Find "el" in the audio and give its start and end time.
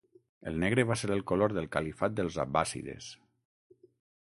0.51-0.55, 1.15-1.21